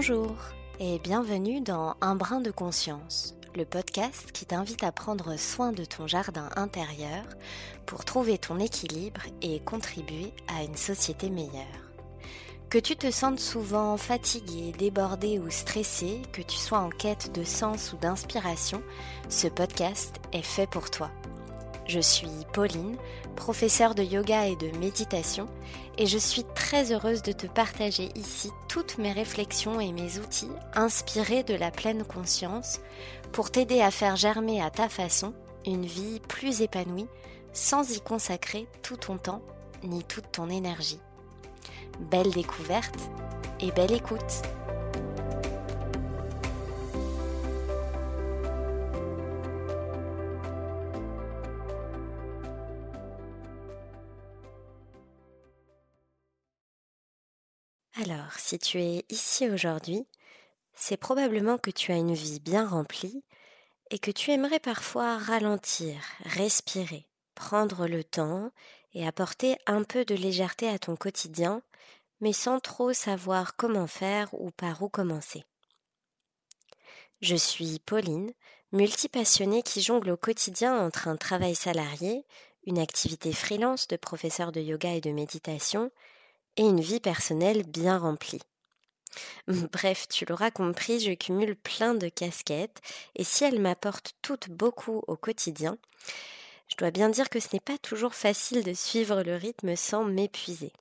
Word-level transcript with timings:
Bonjour 0.00 0.36
et 0.78 1.00
bienvenue 1.00 1.60
dans 1.60 1.96
Un 2.00 2.14
brin 2.14 2.40
de 2.40 2.52
conscience, 2.52 3.34
le 3.56 3.64
podcast 3.64 4.30
qui 4.30 4.46
t'invite 4.46 4.84
à 4.84 4.92
prendre 4.92 5.36
soin 5.36 5.72
de 5.72 5.84
ton 5.84 6.06
jardin 6.06 6.50
intérieur 6.54 7.24
pour 7.84 8.04
trouver 8.04 8.38
ton 8.38 8.60
équilibre 8.60 9.22
et 9.42 9.58
contribuer 9.58 10.32
à 10.46 10.62
une 10.62 10.76
société 10.76 11.30
meilleure. 11.30 11.90
Que 12.70 12.78
tu 12.78 12.94
te 12.94 13.10
sentes 13.10 13.40
souvent 13.40 13.96
fatigué, 13.96 14.70
débordé 14.70 15.40
ou 15.40 15.50
stressé, 15.50 16.22
que 16.32 16.42
tu 16.42 16.56
sois 16.56 16.78
en 16.78 16.90
quête 16.90 17.32
de 17.34 17.42
sens 17.42 17.92
ou 17.92 17.96
d'inspiration, 17.96 18.80
ce 19.28 19.48
podcast 19.48 20.14
est 20.32 20.42
fait 20.42 20.70
pour 20.70 20.92
toi. 20.92 21.10
Je 21.88 22.00
suis 22.00 22.28
Pauline, 22.52 22.96
professeure 23.34 23.94
de 23.94 24.02
yoga 24.02 24.46
et 24.46 24.56
de 24.56 24.76
méditation, 24.76 25.46
et 25.96 26.06
je 26.06 26.18
suis 26.18 26.44
très 26.54 26.92
heureuse 26.92 27.22
de 27.22 27.32
te 27.32 27.46
partager 27.46 28.10
ici 28.14 28.50
toutes 28.68 28.98
mes 28.98 29.10
réflexions 29.10 29.80
et 29.80 29.90
mes 29.92 30.18
outils 30.18 30.50
inspirés 30.74 31.44
de 31.44 31.54
la 31.54 31.70
pleine 31.70 32.04
conscience 32.04 32.80
pour 33.32 33.50
t'aider 33.50 33.80
à 33.80 33.90
faire 33.90 34.16
germer 34.16 34.60
à 34.60 34.68
ta 34.68 34.90
façon 34.90 35.32
une 35.64 35.86
vie 35.86 36.20
plus 36.28 36.60
épanouie 36.60 37.08
sans 37.54 37.90
y 37.96 38.00
consacrer 38.02 38.68
tout 38.82 38.98
ton 38.98 39.16
temps 39.16 39.42
ni 39.82 40.04
toute 40.04 40.30
ton 40.30 40.50
énergie. 40.50 41.00
Belle 42.10 42.30
découverte 42.30 42.98
et 43.60 43.72
belle 43.72 43.92
écoute 43.92 44.42
Alors, 58.00 58.32
si 58.36 58.60
tu 58.60 58.80
es 58.80 59.04
ici 59.08 59.50
aujourd'hui, 59.50 60.06
c'est 60.72 60.96
probablement 60.96 61.58
que 61.58 61.72
tu 61.72 61.90
as 61.90 61.96
une 61.96 62.14
vie 62.14 62.38
bien 62.38 62.64
remplie 62.64 63.24
et 63.90 63.98
que 63.98 64.12
tu 64.12 64.30
aimerais 64.30 64.60
parfois 64.60 65.18
ralentir, 65.18 65.96
respirer, 66.24 67.06
prendre 67.34 67.88
le 67.88 68.04
temps 68.04 68.52
et 68.94 69.04
apporter 69.04 69.56
un 69.66 69.82
peu 69.82 70.04
de 70.04 70.14
légèreté 70.14 70.68
à 70.68 70.78
ton 70.78 70.94
quotidien, 70.94 71.60
mais 72.20 72.32
sans 72.32 72.60
trop 72.60 72.92
savoir 72.92 73.56
comment 73.56 73.88
faire 73.88 74.28
ou 74.32 74.52
par 74.52 74.80
où 74.82 74.88
commencer. 74.88 75.44
Je 77.20 77.34
suis 77.34 77.80
Pauline, 77.80 78.32
multipassionnée 78.70 79.64
qui 79.64 79.82
jongle 79.82 80.10
au 80.10 80.16
quotidien 80.16 80.78
entre 80.78 81.08
un 81.08 81.16
travail 81.16 81.56
salarié, 81.56 82.24
une 82.64 82.78
activité 82.78 83.32
freelance 83.32 83.88
de 83.88 83.96
professeur 83.96 84.52
de 84.52 84.60
yoga 84.60 84.92
et 84.92 85.00
de 85.00 85.10
méditation, 85.10 85.90
et 86.58 86.62
une 86.62 86.80
vie 86.80 87.00
personnelle 87.00 87.62
bien 87.62 87.98
remplie. 87.98 88.42
Bref, 89.46 90.06
tu 90.08 90.26
l'auras 90.26 90.50
compris, 90.50 91.00
je 91.00 91.12
cumule 91.12 91.56
plein 91.56 91.94
de 91.94 92.08
casquettes 92.08 92.80
et 93.16 93.24
si 93.24 93.44
elles 93.44 93.60
m'apportent 93.60 94.14
toutes 94.20 94.50
beaucoup 94.50 95.02
au 95.06 95.16
quotidien, 95.16 95.78
je 96.68 96.76
dois 96.76 96.90
bien 96.90 97.08
dire 97.08 97.30
que 97.30 97.40
ce 97.40 97.48
n'est 97.52 97.60
pas 97.60 97.78
toujours 97.78 98.14
facile 98.14 98.62
de 98.62 98.74
suivre 98.74 99.22
le 99.22 99.36
rythme 99.36 99.74
sans 99.74 100.04
m'épuiser. 100.04 100.72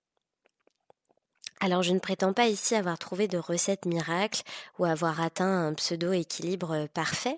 Alors 1.60 1.82
je 1.82 1.92
ne 1.92 2.00
prétends 2.00 2.34
pas 2.34 2.48
ici 2.48 2.76
avoir 2.76 3.00
trouvé 3.00 3.28
de 3.28 3.38
recette 3.40 3.86
miracle 3.86 4.44
ou 4.78 4.86
avoir 4.86 5.22
atteint 5.22 5.68
un 5.68 5.74
pseudo-équilibre 5.74 6.88
parfait, 6.94 7.38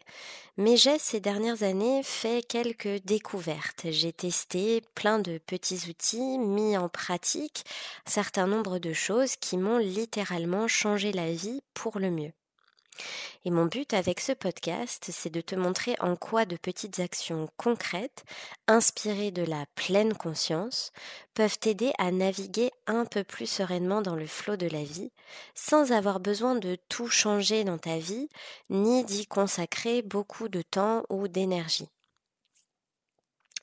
mais 0.57 0.75
j'ai 0.75 0.99
ces 0.99 1.21
dernières 1.21 1.63
années 1.63 2.03
fait 2.03 2.45
quelques 2.45 3.01
découvertes. 3.05 3.85
J'ai 3.91 4.11
testé 4.11 4.81
plein 4.93 5.19
de 5.19 5.37
petits 5.37 5.89
outils, 5.89 6.37
mis 6.37 6.75
en 6.75 6.89
pratique 6.89 7.63
un 8.05 8.11
certain 8.11 8.45
nombre 8.45 8.77
de 8.77 8.91
choses 8.91 9.37
qui 9.37 9.57
m'ont 9.57 9.77
littéralement 9.77 10.67
changé 10.67 11.13
la 11.13 11.31
vie 11.31 11.61
pour 11.73 11.97
le 11.97 12.11
mieux. 12.11 12.33
Et 13.45 13.51
mon 13.51 13.65
but 13.65 13.93
avec 13.93 14.19
ce 14.19 14.31
podcast, 14.31 15.09
c'est 15.11 15.29
de 15.29 15.41
te 15.41 15.55
montrer 15.55 15.95
en 15.99 16.15
quoi 16.15 16.45
de 16.45 16.57
petites 16.57 16.99
actions 16.99 17.49
concrètes, 17.57 18.23
inspirées 18.67 19.31
de 19.31 19.43
la 19.43 19.65
pleine 19.75 20.13
conscience, 20.13 20.91
peuvent 21.33 21.57
t'aider 21.59 21.91
à 21.97 22.11
naviguer 22.11 22.71
un 22.87 23.05
peu 23.05 23.23
plus 23.23 23.47
sereinement 23.47 24.01
dans 24.01 24.15
le 24.15 24.27
flot 24.27 24.57
de 24.57 24.67
la 24.67 24.83
vie, 24.83 25.11
sans 25.55 25.91
avoir 25.91 26.19
besoin 26.19 26.55
de 26.55 26.77
tout 26.89 27.07
changer 27.07 27.63
dans 27.63 27.77
ta 27.77 27.97
vie, 27.97 28.29
ni 28.69 29.03
d'y 29.03 29.27
consacrer 29.27 30.01
beaucoup 30.01 30.49
de 30.49 30.61
temps 30.61 31.03
ou 31.09 31.27
d'énergie. 31.27 31.89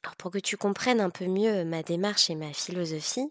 Alors 0.06 0.14
pour 0.14 0.30
que 0.30 0.38
tu 0.38 0.56
comprennes 0.56 1.00
un 1.00 1.10
peu 1.10 1.26
mieux 1.26 1.64
ma 1.64 1.82
démarche 1.82 2.30
et 2.30 2.36
ma 2.36 2.52
philosophie, 2.52 3.28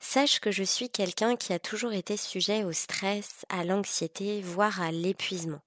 sache 0.00 0.40
que 0.40 0.50
je 0.50 0.64
suis 0.64 0.90
quelqu'un 0.90 1.36
qui 1.36 1.52
a 1.52 1.60
toujours 1.60 1.92
été 1.92 2.16
sujet 2.16 2.64
au 2.64 2.72
stress, 2.72 3.46
à 3.48 3.62
l'anxiété, 3.62 4.42
voire 4.42 4.82
à 4.82 4.90
l'épuisement. 4.90 5.60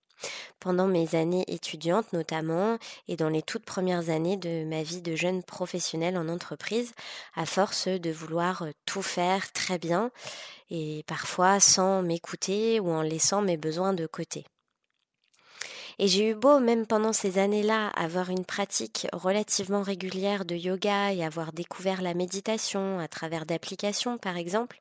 Pendant 0.59 0.87
mes 0.87 1.15
années 1.15 1.45
étudiantes 1.47 2.11
notamment 2.11 2.79
et 3.07 3.15
dans 3.15 3.29
les 3.29 3.41
toutes 3.41 3.63
premières 3.63 4.09
années 4.09 4.35
de 4.35 4.65
ma 4.65 4.83
vie 4.83 5.01
de 5.01 5.15
jeune 5.15 5.41
professionnelle 5.41 6.17
en 6.17 6.27
entreprise, 6.27 6.91
à 7.33 7.45
force 7.45 7.87
de 7.87 8.11
vouloir 8.11 8.65
tout 8.85 9.01
faire 9.01 9.53
très 9.53 9.77
bien 9.77 10.11
et 10.69 11.05
parfois 11.07 11.61
sans 11.61 12.01
m'écouter 12.01 12.81
ou 12.81 12.89
en 12.89 13.03
laissant 13.03 13.41
mes 13.41 13.55
besoins 13.55 13.93
de 13.93 14.05
côté. 14.05 14.43
Et 16.03 16.07
j'ai 16.07 16.29
eu 16.29 16.33
beau, 16.33 16.59
même 16.59 16.87
pendant 16.87 17.13
ces 17.13 17.37
années-là, 17.37 17.89
avoir 17.89 18.31
une 18.31 18.43
pratique 18.43 19.05
relativement 19.13 19.83
régulière 19.83 20.45
de 20.45 20.55
yoga 20.55 21.13
et 21.13 21.23
avoir 21.23 21.53
découvert 21.53 22.01
la 22.01 22.15
méditation 22.15 22.97
à 22.97 23.07
travers 23.07 23.45
d'applications, 23.45 24.17
par 24.17 24.35
exemple. 24.35 24.79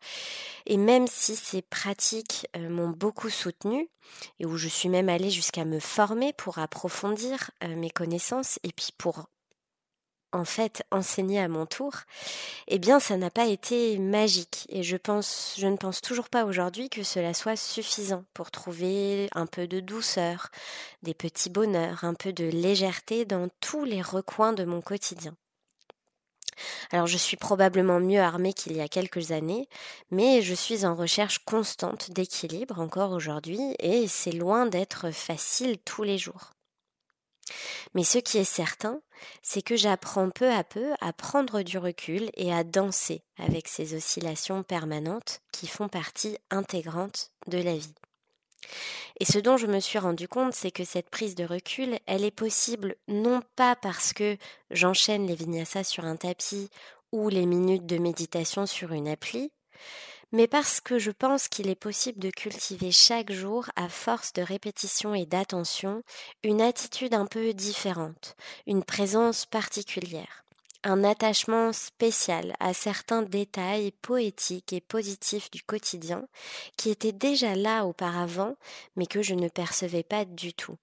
Et 0.65 0.79
même 0.79 1.07
si 1.07 1.37
ces 1.37 1.61
pratiques 1.61 2.49
euh, 2.57 2.71
m'ont 2.71 2.89
beaucoup 2.89 3.29
soutenue, 3.29 3.91
et 4.39 4.47
où 4.47 4.57
je 4.57 4.69
suis 4.69 4.89
même 4.89 5.11
allée 5.11 5.29
jusqu'à 5.29 5.67
me 5.67 5.79
former 5.79 6.33
pour 6.33 6.59
approfondir 6.59 7.51
euh, 7.65 7.77
mes 7.77 7.91
connaissances 7.91 8.59
et 8.63 8.73
puis 8.73 8.95
pour 8.97 9.27
en 10.33 10.45
fait 10.45 10.83
enseigner 10.91 11.41
à 11.41 11.49
mon 11.49 11.67
tour, 11.67 11.93
eh 12.69 12.79
bien 12.79 13.01
ça 13.01 13.17
n'a 13.17 13.31
pas 13.31 13.47
été 13.47 13.99
magique 13.99 14.67
et 14.69 14.83
je 14.83 14.97
pense 14.97 15.55
je 15.59 15.67
ne 15.67 15.77
pense 15.77 16.01
toujours 16.01 16.29
pas 16.29 16.45
aujourd'hui 16.45 16.89
que 16.89 17.03
cela 17.03 17.35
soit 17.35 17.57
suffisant 17.57 18.25
pour 18.35 18.51
trouver 18.51 19.29
un 19.35 19.47
peu 19.47 19.67
de 19.67 19.81
douceur, 19.81 20.51
des 21.03 21.15
petits 21.15 21.51
bonheurs, 21.51 22.05
un 22.05 22.15
peu 22.15 22.33
de 22.33 22.45
légèreté 22.45 23.25
dans 23.25 23.49
tous 23.61 23.85
les 23.85 24.03
recoins 24.03 24.53
de 24.53 24.65
mon 24.65 24.81
quotidien. 24.81 25.35
Alors 26.91 27.07
je 27.07 27.17
suis 27.17 27.37
probablement 27.37 28.01
mieux 28.01 28.21
armée 28.21 28.53
qu'il 28.53 28.77
y 28.77 28.81
a 28.81 28.89
quelques 28.89 29.33
années, 29.33 29.69
mais 30.11 30.43
je 30.43 30.55
suis 30.55 30.85
en 30.85 30.95
recherche 30.95 31.39
constante 31.45 32.11
d'équilibre 32.11 32.81
encore 32.81 33.13
aujourd'hui 33.13 33.61
et 33.79 34.09
c'est 34.09 34.33
loin 34.33 34.67
d'être 34.67 35.11
facile 35.11 35.79
tous 35.79 36.03
les 36.03 36.19
jours. 36.19 36.53
Mais 37.95 38.05
ce 38.05 38.19
qui 38.19 38.39
est 38.39 38.45
certain, 38.45 39.01
c'est 39.43 39.63
que 39.63 39.77
j'apprends 39.77 40.31
peu 40.31 40.51
à 40.51 40.65
peu 40.65 40.93
à 41.01 41.13
prendre 41.13 41.63
du 41.63 41.79
recul 41.79 42.31
et 42.35 42.53
à 42.53 42.65
danser 42.65 43.23
avec 43.39 43.69
ces 43.69 43.95
oscillations 43.95 44.63
permanentes 44.63 45.41
qui 45.53 45.67
font 45.67 45.89
partie 45.89 46.39
intégrante 46.51 47.31
de 47.47 47.59
la 47.59 47.77
vie. 47.77 47.95
Et 49.19 49.25
ce 49.25 49.39
dont 49.39 49.57
je 49.57 49.67
me 49.67 49.81
suis 49.81 49.99
rendu 49.99 50.29
compte, 50.29 50.55
c'est 50.55 50.71
que 50.71 50.85
cette 50.85 51.11
prise 51.11 51.35
de 51.35 51.45
recul, 51.45 51.99
elle 52.07 52.25
est 52.25 52.31
possible 52.31 52.97
non 53.09 53.43
pas 53.57 53.77
parce 53.77 54.13
que 54.13 54.37
j'enchaîne 54.71 55.27
les 55.27 55.35
vinyasas 55.35 55.85
sur 55.85 56.05
un 56.05 56.17
tapis 56.17 56.71
ou 57.13 57.29
les 57.29 57.47
minutes 57.47 57.87
de 57.87 57.99
méditation 57.99 58.67
sur 58.67 58.93
une 58.93 59.09
appli, 59.09 59.53
mais 60.33 60.47
parce 60.47 60.81
que 60.81 60.99
je 60.99 61.11
pense 61.11 61.49
qu'il 61.49 61.69
est 61.69 61.75
possible 61.75 62.21
de 62.21 62.31
cultiver 62.31 62.93
chaque 62.93 63.33
jour, 63.33 63.69
à 63.77 63.89
force 63.89 64.33
de 64.33 64.43
répétition 64.43 65.15
et 65.15 65.27
d'attention, 65.27 66.03
une 66.45 66.61
attitude 66.61 67.15
un 67.15 67.27
peu 67.27 67.53
différente, 67.53 68.37
une 68.67 68.85
présence 68.85 69.45
particulière, 69.47 70.45
un 70.85 71.05
attachement 71.05 71.73
spécial 71.73 72.55
à 72.61 72.73
certains 72.75 73.23
détails 73.23 73.93
poétiques 74.03 74.73
et 74.73 74.81
positifs 74.81 75.51
du 75.51 75.63
quotidien 75.63 76.27
qui 76.77 76.91
étaient 76.91 77.13
déjà 77.13 77.55
là 77.55 77.85
auparavant, 77.85 78.57
mais 78.97 79.07
que 79.07 79.23
je 79.23 79.35
ne 79.35 79.49
percevais 79.49 80.05
pas 80.05 80.25
du 80.25 80.55
tout. 80.55 80.77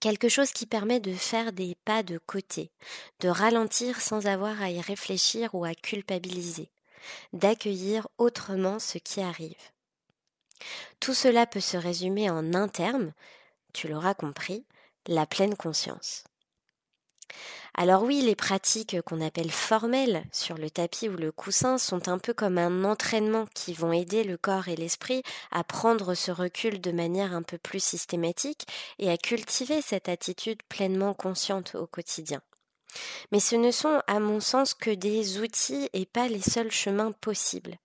Quelque 0.00 0.28
chose 0.28 0.52
qui 0.52 0.66
permet 0.66 1.00
de 1.00 1.14
faire 1.14 1.52
des 1.52 1.76
pas 1.84 2.02
de 2.02 2.18
côté, 2.18 2.70
de 3.20 3.28
ralentir 3.28 4.00
sans 4.00 4.26
avoir 4.26 4.60
à 4.60 4.70
y 4.70 4.80
réfléchir 4.80 5.54
ou 5.54 5.64
à 5.64 5.74
culpabiliser, 5.74 6.70
d'accueillir 7.32 8.08
autrement 8.18 8.78
ce 8.78 8.98
qui 8.98 9.20
arrive. 9.20 9.54
Tout 11.00 11.14
cela 11.14 11.46
peut 11.46 11.60
se 11.60 11.76
résumer 11.76 12.30
en 12.30 12.54
un 12.54 12.68
terme, 12.68 13.12
tu 13.72 13.88
l'auras 13.88 14.14
compris, 14.14 14.64
la 15.06 15.26
pleine 15.26 15.56
conscience. 15.56 16.24
Alors 17.76 18.04
oui, 18.04 18.22
les 18.22 18.36
pratiques 18.36 19.00
qu'on 19.02 19.20
appelle 19.20 19.50
formelles 19.50 20.24
sur 20.30 20.56
le 20.56 20.70
tapis 20.70 21.08
ou 21.08 21.16
le 21.16 21.32
coussin 21.32 21.76
sont 21.76 22.08
un 22.08 22.18
peu 22.18 22.32
comme 22.32 22.56
un 22.56 22.84
entraînement 22.84 23.46
qui 23.52 23.72
vont 23.74 23.92
aider 23.92 24.22
le 24.22 24.36
corps 24.36 24.68
et 24.68 24.76
l'esprit 24.76 25.24
à 25.50 25.64
prendre 25.64 26.14
ce 26.14 26.30
recul 26.30 26.80
de 26.80 26.92
manière 26.92 27.34
un 27.34 27.42
peu 27.42 27.58
plus 27.58 27.82
systématique 27.82 28.66
et 29.00 29.10
à 29.10 29.16
cultiver 29.16 29.82
cette 29.82 30.08
attitude 30.08 30.62
pleinement 30.68 31.14
consciente 31.14 31.74
au 31.74 31.88
quotidien. 31.88 32.40
Mais 33.32 33.40
ce 33.40 33.56
ne 33.56 33.70
sont, 33.70 34.00
à 34.06 34.20
mon 34.20 34.40
sens, 34.40 34.74
que 34.74 34.90
des 34.90 35.40
outils 35.40 35.88
et 35.92 36.06
pas 36.06 36.28
les 36.28 36.42
seuls 36.42 36.70
chemins 36.70 37.12
possibles. 37.12 37.76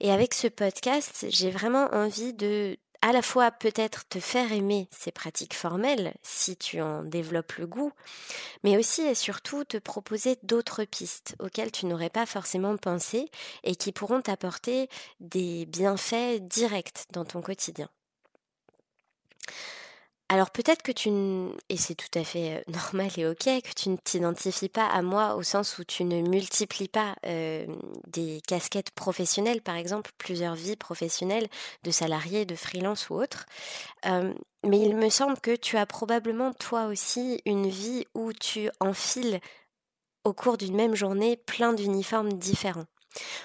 Et 0.00 0.12
avec 0.12 0.34
ce 0.34 0.46
podcast, 0.46 1.26
j'ai 1.28 1.50
vraiment 1.50 1.88
envie 1.92 2.32
de 2.32 2.78
à 3.00 3.12
la 3.12 3.22
fois 3.22 3.50
peut-être 3.50 4.08
te 4.08 4.18
faire 4.18 4.52
aimer 4.52 4.88
ces 4.90 5.12
pratiques 5.12 5.54
formelles 5.54 6.14
si 6.22 6.56
tu 6.56 6.80
en 6.80 7.04
développes 7.04 7.54
le 7.54 7.66
goût, 7.66 7.92
mais 8.64 8.76
aussi 8.76 9.02
et 9.02 9.14
surtout 9.14 9.64
te 9.64 9.76
proposer 9.76 10.36
d'autres 10.42 10.84
pistes 10.84 11.36
auxquelles 11.38 11.70
tu 11.70 11.86
n'aurais 11.86 12.10
pas 12.10 12.26
forcément 12.26 12.76
pensé 12.76 13.30
et 13.62 13.76
qui 13.76 13.92
pourront 13.92 14.20
t'apporter 14.20 14.88
des 15.20 15.66
bienfaits 15.66 16.40
directs 16.40 17.04
dans 17.12 17.24
ton 17.24 17.40
quotidien. 17.40 17.88
Alors 20.30 20.50
peut-être 20.50 20.82
que 20.82 20.92
tu, 20.92 21.08
et 21.70 21.78
c'est 21.78 21.94
tout 21.94 22.18
à 22.18 22.22
fait 22.22 22.62
normal 22.72 23.08
et 23.16 23.26
ok, 23.26 23.44
que 23.44 23.72
tu 23.74 23.88
ne 23.88 23.96
t'identifies 23.96 24.68
pas 24.68 24.86
à 24.86 25.00
moi 25.00 25.36
au 25.36 25.42
sens 25.42 25.78
où 25.78 25.84
tu 25.84 26.04
ne 26.04 26.20
multiplies 26.20 26.88
pas 26.88 27.14
des 28.06 28.40
casquettes 28.46 28.90
professionnelles, 28.90 29.62
par 29.62 29.76
exemple, 29.76 30.10
plusieurs 30.18 30.54
vies 30.54 30.76
professionnelles 30.76 31.48
de 31.82 31.90
salariés, 31.90 32.44
de 32.44 32.54
freelance 32.56 33.08
ou 33.08 33.14
autres. 33.14 33.46
mais 34.04 34.80
il 34.80 34.96
me 34.96 35.08
semble 35.08 35.40
que 35.40 35.56
tu 35.56 35.76
as 35.78 35.86
probablement 35.86 36.52
toi 36.52 36.86
aussi 36.86 37.40
une 37.46 37.68
vie 37.68 38.04
où 38.14 38.32
tu 38.32 38.70
enfiles 38.80 39.40
au 40.24 40.34
cours 40.34 40.58
d'une 40.58 40.76
même 40.76 40.94
journée 40.94 41.36
plein 41.36 41.72
d'uniformes 41.72 42.34
différents. 42.34 42.86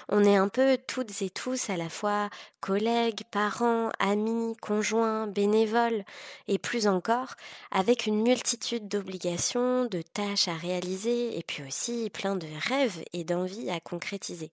On 0.08 0.24
est 0.24 0.36
un 0.36 0.48
peu 0.48 0.78
toutes 0.86 1.22
et 1.22 1.30
tous 1.30 1.70
à 1.70 1.76
la 1.76 1.88
fois 1.88 2.30
collègues, 2.60 3.22
parents, 3.30 3.90
amis, 3.98 4.56
conjoints, 4.60 5.26
bénévoles 5.26 6.04
et 6.48 6.58
plus 6.58 6.86
encore, 6.86 7.34
avec 7.70 8.06
une 8.06 8.22
multitude 8.22 8.88
d'obligations, 8.88 9.84
de 9.84 10.02
tâches 10.02 10.48
à 10.48 10.54
réaliser 10.54 11.38
et 11.38 11.42
puis 11.42 11.62
aussi 11.66 12.10
plein 12.10 12.36
de 12.36 12.48
rêves 12.68 13.02
et 13.12 13.24
d'envies 13.24 13.70
à 13.70 13.80
concrétiser. 13.80 14.50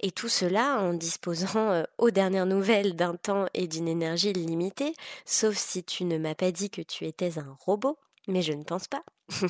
Et 0.00 0.10
tout 0.10 0.28
cela 0.28 0.78
en 0.80 0.94
disposant 0.94 1.70
euh, 1.70 1.84
aux 1.98 2.10
dernières 2.10 2.46
nouvelles 2.46 2.96
d'un 2.96 3.16
temps 3.16 3.46
et 3.54 3.66
d'une 3.66 3.88
énergie 3.88 4.32
limitée, 4.32 4.94
sauf 5.24 5.56
si 5.56 5.84
tu 5.84 6.04
ne 6.04 6.18
m'as 6.18 6.34
pas 6.34 6.50
dit 6.50 6.70
que 6.70 6.82
tu 6.82 7.06
étais 7.06 7.38
un 7.38 7.56
robot, 7.60 7.98
mais 8.28 8.42
je 8.42 8.52
ne 8.52 8.62
pense 8.62 8.88
pas. 8.88 9.02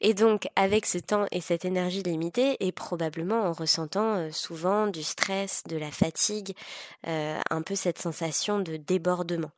et 0.00 0.14
donc, 0.14 0.48
avec 0.56 0.86
ce 0.86 0.98
temps 0.98 1.26
et 1.30 1.40
cette 1.40 1.64
énergie 1.64 2.02
limitée, 2.02 2.56
et 2.60 2.72
probablement 2.72 3.42
en 3.42 3.52
ressentant 3.52 4.16
euh, 4.16 4.30
souvent 4.30 4.86
du 4.86 5.02
stress, 5.02 5.62
de 5.68 5.76
la 5.76 5.90
fatigue, 5.90 6.54
euh, 7.06 7.40
un 7.50 7.62
peu 7.62 7.74
cette 7.74 7.98
sensation 7.98 8.60
de 8.60 8.76
débordement. 8.76 9.50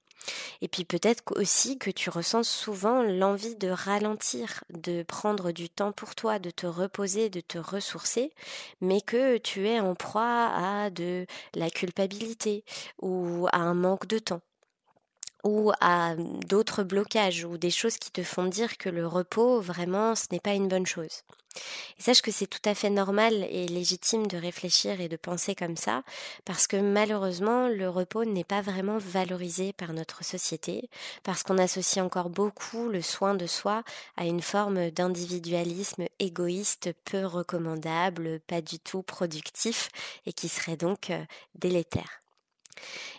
Et 0.60 0.68
puis 0.68 0.84
peut-être 0.84 1.22
aussi 1.34 1.78
que 1.78 1.90
tu 1.90 2.10
ressens 2.10 2.44
souvent 2.44 3.02
l'envie 3.02 3.56
de 3.56 3.68
ralentir, 3.68 4.62
de 4.70 5.02
prendre 5.02 5.52
du 5.52 5.68
temps 5.68 5.92
pour 5.92 6.14
toi, 6.14 6.38
de 6.38 6.50
te 6.50 6.66
reposer, 6.66 7.28
de 7.28 7.40
te 7.40 7.58
ressourcer, 7.58 8.32
mais 8.80 9.00
que 9.00 9.38
tu 9.38 9.66
es 9.66 9.80
en 9.80 9.94
proie 9.94 10.50
à 10.54 10.90
de 10.90 11.26
la 11.54 11.70
culpabilité 11.70 12.64
ou 13.00 13.48
à 13.52 13.58
un 13.58 13.74
manque 13.74 14.06
de 14.06 14.18
temps 14.18 14.42
ou 15.44 15.72
à 15.80 16.14
d'autres 16.16 16.82
blocages 16.82 17.44
ou 17.44 17.58
des 17.58 17.70
choses 17.70 17.98
qui 17.98 18.10
te 18.10 18.22
font 18.22 18.46
dire 18.46 18.76
que 18.78 18.88
le 18.88 19.06
repos, 19.06 19.60
vraiment, 19.60 20.14
ce 20.14 20.26
n'est 20.30 20.40
pas 20.40 20.54
une 20.54 20.68
bonne 20.68 20.86
chose. 20.86 21.22
Sache 21.98 22.22
que 22.22 22.30
c'est 22.30 22.46
tout 22.46 22.66
à 22.68 22.74
fait 22.74 22.90
normal 22.90 23.46
et 23.50 23.66
légitime 23.68 24.26
de 24.26 24.36
réfléchir 24.36 25.00
et 25.00 25.08
de 25.08 25.16
penser 25.16 25.54
comme 25.54 25.76
ça, 25.76 26.02
parce 26.44 26.66
que 26.66 26.76
malheureusement, 26.76 27.68
le 27.68 27.88
repos 27.88 28.24
n'est 28.24 28.44
pas 28.44 28.62
vraiment 28.62 28.98
valorisé 28.98 29.72
par 29.72 29.92
notre 29.92 30.24
société, 30.24 30.88
parce 31.22 31.42
qu'on 31.42 31.58
associe 31.58 32.04
encore 32.04 32.30
beaucoup 32.30 32.88
le 32.88 33.02
soin 33.02 33.34
de 33.34 33.46
soi 33.46 33.82
à 34.16 34.24
une 34.24 34.42
forme 34.42 34.90
d'individualisme 34.90 36.06
égoïste 36.18 36.94
peu 37.04 37.24
recommandable, 37.24 38.40
pas 38.40 38.62
du 38.62 38.78
tout 38.78 39.02
productif, 39.02 39.90
et 40.26 40.32
qui 40.32 40.48
serait 40.48 40.76
donc 40.76 41.10
euh, 41.10 41.22
délétère. 41.54 42.22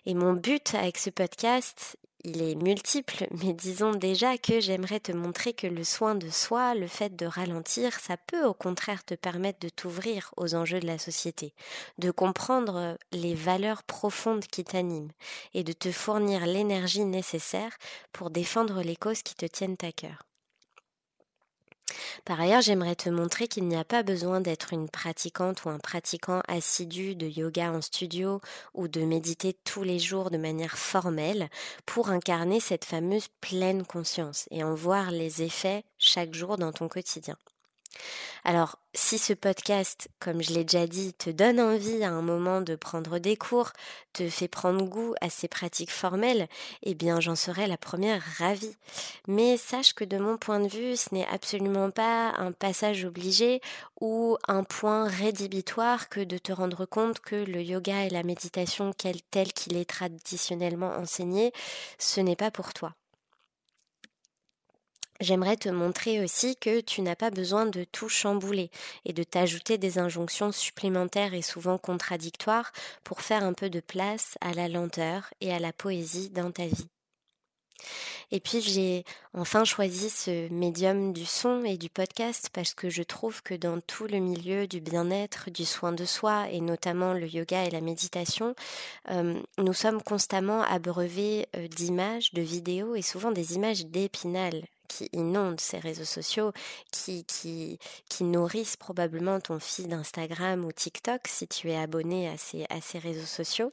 Et 0.06 0.14
mon 0.14 0.34
but 0.34 0.76
avec 0.76 0.98
ce 0.98 1.10
podcast, 1.10 1.98
il 2.24 2.42
est 2.42 2.56
multiple, 2.56 3.28
mais 3.32 3.54
disons 3.54 3.92
déjà 3.92 4.38
que 4.38 4.60
j'aimerais 4.60 5.00
te 5.00 5.12
montrer 5.12 5.54
que 5.54 5.68
le 5.68 5.84
soin 5.84 6.16
de 6.16 6.30
soi, 6.30 6.74
le 6.74 6.88
fait 6.88 7.16
de 7.16 7.26
ralentir, 7.26 8.00
ça 8.00 8.18
peut 8.18 8.46
au 8.46 8.54
contraire 8.54 9.04
te 9.04 9.14
permettre 9.14 9.60
de 9.60 9.70
t'ouvrir 9.70 10.32
aux 10.38 10.56
enjeux 10.56 10.80
de 10.80 10.88
la 10.88 10.98
société, 10.98 11.54
de 11.98 12.12
comprendre 12.12 12.98
les 13.12 13.36
valeurs 13.36 13.84
profondes 13.84 14.46
qui 14.46 14.64
t'animent 14.64 15.12
et 15.54 15.64
de 15.64 15.74
te 15.74 15.92
fournir 15.92 16.46
l'énergie 16.46 17.06
nécessaire 17.06 17.78
pour 18.14 18.30
défendre 18.30 18.82
les 18.82 18.96
causes 18.96 19.22
qui 19.22 19.36
te 19.36 19.46
tiennent 19.46 19.78
à 19.82 19.92
cœur. 19.92 20.24
Par 22.26 22.40
ailleurs, 22.40 22.62
j'aimerais 22.62 22.96
te 22.96 23.10
montrer 23.10 23.48
qu'il 23.48 23.68
n'y 23.68 23.76
a 23.76 23.84
pas 23.84 24.04
besoin 24.04 24.42
d'être 24.42 24.74
une 24.74 24.90
pratiquante 24.90 25.66
ou 25.66 25.70
un 25.70 25.80
pratiquant 25.80 26.42
assidu 26.48 27.16
de 27.16 27.28
yoga 27.28 27.72
en 27.72 27.82
studio 27.82 28.42
ou 28.74 28.88
de 28.88 29.02
méditer 29.02 29.56
tous 29.64 29.84
les 29.84 30.00
jours 30.00 30.32
de 30.32 30.38
manière 30.38 30.78
formelle 30.78 31.50
pour 31.86 32.10
incarner 32.10 32.60
cette 32.60 32.86
fameuse 32.86 33.28
pleine 33.42 33.86
conscience 33.86 34.48
et 34.52 34.64
en 34.64 34.76
voir 34.76 35.12
les 35.12 35.44
effets 35.44 35.84
chaque 35.98 36.34
jour 36.34 36.58
dans 36.58 36.72
ton 36.72 36.88
quotidien. 36.88 37.36
Alors, 38.46 38.78
si 38.94 39.18
ce 39.18 39.34
podcast, 39.34 40.10
comme 40.20 40.44
je 40.44 40.54
l'ai 40.54 40.66
déjà 40.66 40.86
dit, 40.86 41.14
te 41.14 41.30
donne 41.30 41.60
envie 41.60 42.04
à 42.04 42.12
un 42.12 42.22
moment 42.22 42.62
de 42.62 42.76
prendre 42.76 43.18
des 43.18 43.38
cours, 43.38 43.72
te 44.12 44.28
fait 44.30 44.50
prendre 44.50 44.86
goût 44.86 45.16
à 45.22 45.30
ces 45.30 45.48
pratiques 45.48 45.92
formelles, 45.92 46.48
eh 46.84 46.94
bien 46.94 47.20
j'en 47.22 47.36
serai 47.36 47.68
la 47.68 47.78
première 47.78 48.22
ravie. 48.38 48.76
Mais 49.28 49.56
sache 49.58 49.94
que 49.94 50.04
de 50.04 50.18
mon 50.18 50.38
point 50.38 50.60
de 50.60 50.68
vue, 50.68 50.98
ce 50.98 51.14
n'est 51.14 51.28
absolument 51.28 51.90
pas 51.90 52.34
un 52.38 52.52
passage 52.52 53.06
obligé 53.06 53.62
ou 54.02 54.38
un 54.48 54.64
point 54.64 55.08
rédhibitoire 55.08 56.10
que 56.10 56.20
de 56.20 56.38
te 56.38 56.52
rendre 56.52 56.86
compte 56.86 57.20
que 57.22 57.36
le 57.36 57.62
yoga 57.62 58.06
et 58.06 58.10
la 58.10 58.24
méditation 58.24 58.92
tel 58.94 59.54
qu'il 59.54 59.78
est 59.78 59.90
traditionnellement 59.90 60.92
enseigné, 60.92 61.54
ce 61.98 62.20
n'est 62.20 62.36
pas 62.36 62.52
pour 62.52 62.74
toi 62.74 62.94
j'aimerais 65.24 65.58
te 65.58 65.70
montrer 65.70 66.24
aussi 66.24 66.56
que 66.58 66.82
tu 66.82 67.02
n'as 67.02 67.16
pas 67.16 67.32
besoin 67.32 67.66
de 67.66 67.84
tout 67.84 68.10
chambouler 68.10 68.70
et 69.06 69.14
de 69.14 69.24
t'ajouter 69.24 69.78
des 69.78 69.98
injonctions 69.98 70.52
supplémentaires 70.52 71.34
et 71.34 71.42
souvent 71.42 71.78
contradictoires 71.78 72.72
pour 73.04 73.22
faire 73.22 73.44
un 73.44 73.54
peu 73.54 73.70
de 73.70 73.80
place 73.80 74.38
à 74.42 74.54
la 74.54 74.68
lenteur 74.68 75.34
et 75.42 75.54
à 75.54 75.60
la 75.60 75.74
poésie 75.74 76.30
dans 76.30 76.52
ta 76.52 76.66
vie. 76.66 76.88
Et 78.32 78.40
puis 78.40 78.62
j'ai 78.62 79.04
enfin 79.34 79.64
choisi 79.64 80.10
ce 80.10 80.52
médium 80.52 81.14
du 81.14 81.26
son 81.26 81.64
et 81.64 81.78
du 81.78 81.90
podcast 81.90 82.50
parce 82.54 82.74
que 82.74 82.90
je 82.90 83.04
trouve 83.04 83.44
que 83.44 83.54
dans 83.54 83.80
tout 83.82 84.08
le 84.08 84.20
milieu 84.20 84.68
du 84.68 84.80
bien-être, 84.80 85.50
du 85.52 85.66
soin 85.66 85.92
de 85.92 86.06
soi 86.06 86.50
et 86.52 86.62
notamment 86.62 87.14
le 87.14 87.28
yoga 87.28 87.66
et 87.66 87.70
la 87.70 87.82
méditation, 87.82 88.56
euh, 89.12 89.40
nous 89.58 89.74
sommes 89.74 90.02
constamment 90.02 90.62
abreuvés 90.64 91.48
euh, 91.56 91.68
d'images, 91.68 92.34
de 92.34 92.42
vidéos 92.42 92.96
et 92.96 93.02
souvent 93.02 93.32
des 93.32 93.56
images 93.56 93.86
d'épinal 93.86 94.64
qui 94.94 95.10
inondent 95.14 95.60
ces 95.60 95.80
réseaux 95.80 96.06
sociaux, 96.06 96.52
qui, 96.92 97.24
qui, 97.26 97.80
qui 98.10 98.24
nourrissent 98.24 98.78
probablement 98.78 99.40
ton 99.40 99.60
fil 99.60 99.88
d'Instagram 99.88 100.66
ou 100.66 100.72
TikTok 100.72 101.22
si 101.28 101.48
tu 101.48 101.72
es 101.72 101.78
abonné 101.78 102.30
à 102.30 102.38
ces, 102.38 102.66
à 102.70 102.82
ces 102.82 103.00
réseaux 103.00 103.26
sociaux 103.26 103.72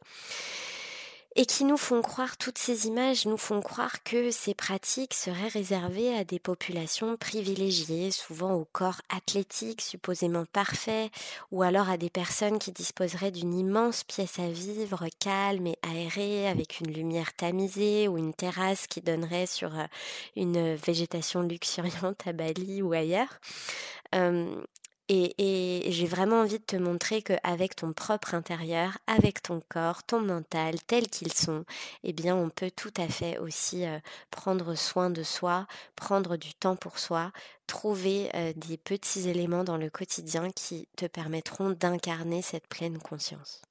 et 1.36 1.46
qui 1.46 1.64
nous 1.64 1.76
font 1.76 2.02
croire, 2.02 2.36
toutes 2.36 2.58
ces 2.58 2.86
images 2.86 3.24
nous 3.26 3.36
font 3.36 3.60
croire 3.60 4.02
que 4.02 4.30
ces 4.30 4.54
pratiques 4.54 5.14
seraient 5.14 5.48
réservées 5.48 6.16
à 6.16 6.24
des 6.24 6.40
populations 6.40 7.16
privilégiées, 7.16 8.10
souvent 8.10 8.54
au 8.54 8.66
corps 8.72 9.00
athlétique 9.08 9.80
supposément 9.80 10.44
parfait, 10.52 11.10
ou 11.52 11.62
alors 11.62 11.88
à 11.88 11.96
des 11.96 12.10
personnes 12.10 12.58
qui 12.58 12.72
disposeraient 12.72 13.30
d'une 13.30 13.54
immense 13.54 14.02
pièce 14.02 14.40
à 14.40 14.48
vivre, 14.48 15.06
calme 15.20 15.68
et 15.68 15.78
aérée, 15.82 16.48
avec 16.48 16.80
une 16.80 16.92
lumière 16.92 17.32
tamisée 17.34 18.08
ou 18.08 18.18
une 18.18 18.34
terrasse 18.34 18.88
qui 18.88 19.00
donnerait 19.00 19.46
sur 19.46 19.78
euh, 19.78 19.84
une 20.36 20.74
végétation 20.74 21.42
luxuriante 21.42 22.26
à 22.26 22.32
Bali 22.32 22.82
ou 22.82 22.92
ailleurs. 22.92 23.38
Et, 25.12 25.90
j'ai 25.90 26.06
vraiment 26.06 26.42
envie 26.42 26.60
de 26.60 26.64
te 26.64 26.76
montrer 26.76 27.20
qu'avec 27.20 27.74
ton 27.74 27.92
propre 27.92 28.34
intérieur, 28.34 28.96
avec 29.08 29.42
ton 29.42 29.60
corps, 29.68 30.04
ton 30.04 30.20
mental, 30.20 30.80
tels 30.86 31.08
qu'ils 31.08 31.32
sont, 31.32 31.64
eh 32.04 32.12
bien, 32.12 32.36
on 32.36 32.48
peut 32.48 32.70
tout 32.70 32.92
à 32.96 33.08
fait 33.08 33.36
aussi 33.38 33.84
euh, 33.84 33.98
prendre 34.30 34.76
soin 34.76 35.10
de 35.10 35.24
soi, 35.24 35.66
prendre 35.96 36.36
du 36.36 36.54
temps 36.54 36.76
pour 36.76 37.00
soi, 37.00 37.32
trouver 37.66 38.30
euh, 38.36 38.52
des 38.54 38.76
petits 38.76 39.28
éléments 39.28 39.64
dans 39.64 39.78
le 39.78 39.90
quotidien 39.90 40.52
qui 40.52 40.86
te 40.96 41.06
permettront 41.06 41.70
d'incarner 41.70 42.40
cette 42.40 42.68
pleine 42.68 42.98
conscience. 42.98 43.62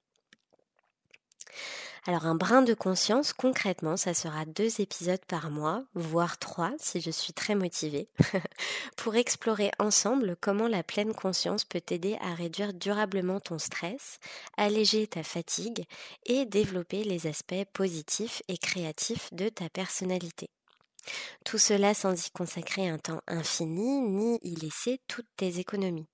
Alors 2.09 2.25
un 2.25 2.33
brin 2.33 2.63
de 2.63 2.73
conscience, 2.73 3.33
concrètement, 3.33 3.95
ça 3.95 4.15
sera 4.15 4.43
deux 4.43 4.81
épisodes 4.81 5.23
par 5.27 5.51
mois, 5.51 5.83
voire 5.93 6.39
trois 6.39 6.71
si 6.79 7.01
je 7.01 7.11
suis 7.11 7.33
très 7.33 7.53
motivée, 7.53 8.09
pour 8.97 9.15
explorer 9.15 9.69
ensemble 9.77 10.35
comment 10.41 10.67
la 10.67 10.81
pleine 10.81 11.13
conscience 11.13 11.65
peut 11.65 11.81
t'aider 11.81 12.17
à 12.19 12.33
réduire 12.33 12.73
durablement 12.73 13.39
ton 13.39 13.59
stress, 13.59 14.17
alléger 14.57 15.05
ta 15.05 15.21
fatigue 15.21 15.83
et 16.25 16.47
développer 16.47 17.03
les 17.03 17.27
aspects 17.27 17.65
positifs 17.73 18.41
et 18.47 18.57
créatifs 18.57 19.31
de 19.31 19.47
ta 19.47 19.69
personnalité. 19.69 20.49
Tout 21.45 21.59
cela 21.59 21.93
sans 21.93 22.25
y 22.25 22.31
consacrer 22.31 22.89
un 22.89 22.97
temps 22.97 23.21
infini 23.27 24.01
ni 24.01 24.39
y 24.41 24.55
laisser 24.55 24.99
toutes 25.07 25.29
tes 25.37 25.59
économies. 25.59 26.07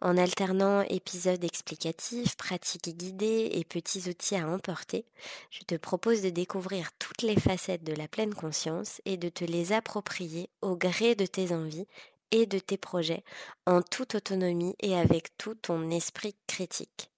En 0.00 0.16
alternant 0.16 0.82
épisodes 0.82 1.42
explicatifs, 1.42 2.36
pratiques 2.36 2.96
guidées 2.96 3.50
et 3.52 3.64
petits 3.64 4.08
outils 4.08 4.36
à 4.36 4.48
emporter, 4.48 5.04
je 5.50 5.64
te 5.64 5.74
propose 5.74 6.22
de 6.22 6.30
découvrir 6.30 6.90
toutes 6.98 7.22
les 7.22 7.38
facettes 7.38 7.84
de 7.84 7.94
la 7.94 8.08
pleine 8.08 8.34
conscience 8.34 9.00
et 9.04 9.16
de 9.16 9.28
te 9.28 9.44
les 9.44 9.72
approprier 9.72 10.50
au 10.62 10.76
gré 10.76 11.14
de 11.14 11.26
tes 11.26 11.52
envies 11.52 11.86
et 12.30 12.46
de 12.46 12.58
tes 12.58 12.76
projets 12.76 13.24
en 13.66 13.80
toute 13.80 14.16
autonomie 14.16 14.74
et 14.80 14.96
avec 14.96 15.36
tout 15.38 15.54
ton 15.54 15.90
esprit 15.90 16.34
critique. 16.46 17.13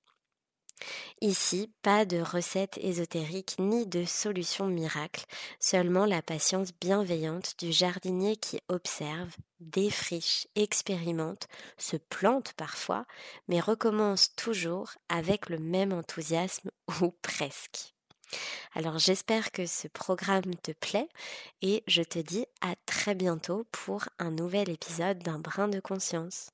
Ici, 1.21 1.73
pas 1.83 2.05
de 2.05 2.21
recettes 2.21 2.79
ésotériques 2.83 3.57
ni 3.59 3.87
de 3.87 4.05
solutions 4.05 4.67
miracles, 4.67 5.25
seulement 5.59 6.05
la 6.05 6.23
patience 6.23 6.73
bienveillante 6.81 7.55
du 7.59 7.73
jardinier 7.73 8.37
qui 8.37 8.61
observe, 8.69 9.35
défriche, 9.61 10.47
expérimente, 10.55 11.49
se 11.79 11.97
plante 11.97 12.53
parfois, 12.53 13.07
mais 13.49 13.61
recommence 13.61 14.35
toujours 14.35 14.91
avec 15.09 15.49
le 15.49 15.59
même 15.59 15.93
enthousiasme 15.93 16.71
ou 17.01 17.13
presque. 17.23 17.95
Alors 18.75 18.99
j'espère 18.99 19.53
que 19.53 19.67
ce 19.67 19.89
programme 19.89 20.55
te 20.63 20.73
plaît 20.73 21.09
et 21.63 21.83
je 21.87 22.03
te 22.03 22.19
dis 22.19 22.45
à 22.61 22.75
très 22.85 23.15
bientôt 23.15 23.65
pour 23.71 24.05
un 24.19 24.33
nouvel 24.33 24.69
épisode 24.69 25.21
d'un 25.21 25.39
brin 25.39 25.69
de 25.69 25.81
conscience. 25.81 26.51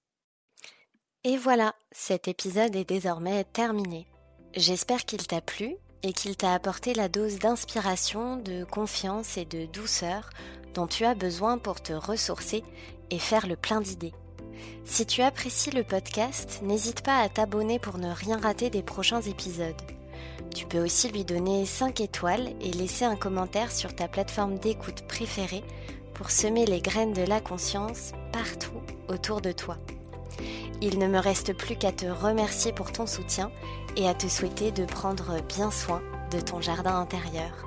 Et 1.25 1.37
voilà, 1.37 1.75
cet 1.93 2.29
épisode 2.29 2.77
est 2.77 2.85
désormais 2.85 3.45
terminé. 3.45 4.07
J'espère 4.55 5.07
qu'il 5.07 5.27
t'a 5.27 5.41
plu 5.41 5.77
et 6.03 6.13
qu'il 6.13 6.37
t'a 6.37 6.53
apporté 6.53 6.93
la 6.93 7.09
dose 7.09 7.39
d'inspiration, 7.39 8.37
de 8.37 8.65
confiance 8.65 9.39
et 9.39 9.47
de 9.47 9.65
douceur 9.65 10.29
dont 10.75 10.87
tu 10.87 11.07
as 11.07 11.15
besoin 11.15 11.57
pour 11.57 11.81
te 11.81 11.95
ressourcer 11.95 12.63
et 13.11 13.19
faire 13.19 13.47
le 13.47 13.57
plein 13.57 13.81
d'idées. 13.81 14.13
Si 14.85 15.07
tu 15.07 15.23
apprécies 15.23 15.71
le 15.71 15.85
podcast, 15.85 16.61
n'hésite 16.63 17.03
pas 17.03 17.21
à 17.21 17.31
t'abonner 17.31 17.79
pour 17.79 17.97
ne 17.97 18.13
rien 18.13 18.37
rater 18.37 18.69
des 18.69 18.83
prochains 18.83 19.23
épisodes. 19.23 19.81
Tu 20.55 20.67
peux 20.67 20.85
aussi 20.85 21.09
lui 21.09 21.25
donner 21.25 21.65
5 21.65 22.03
étoiles 22.03 22.55
et 22.61 22.73
laisser 22.73 23.07
un 23.07 23.17
commentaire 23.17 23.73
sur 23.73 23.95
ta 23.97 24.07
plateforme 24.07 24.59
d'écoute 24.59 25.07
préférée 25.09 25.65
pour 26.13 26.31
semer 26.31 26.67
les 26.67 26.83
graines 26.83 27.15
de 27.15 27.23
la 27.23 27.41
conscience 27.41 28.13
partout 28.33 28.83
autour 29.09 29.41
de 29.41 29.53
toi. 29.53 29.79
Il 30.81 30.99
ne 30.99 31.07
me 31.07 31.19
reste 31.19 31.53
plus 31.53 31.77
qu'à 31.77 31.93
te 31.93 32.07
remercier 32.07 32.73
pour 32.73 32.93
ton 32.93 33.07
soutien 33.07 33.51
et 33.97 34.09
à 34.09 34.15
te 34.15 34.27
souhaiter 34.27 34.73
de 34.73 34.85
prendre 34.85 35.41
bien 35.49 35.71
soin 35.71 36.03
de 36.31 36.41
ton 36.41 36.61
jardin 36.61 36.99
intérieur. 36.99 37.67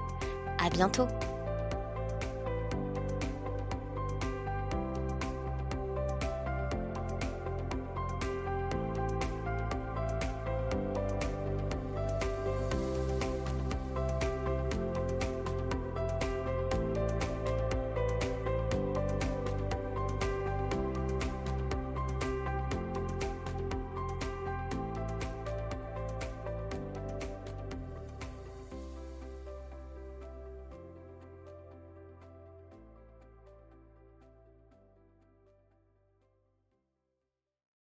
À 0.63 0.69
bientôt! 0.69 1.07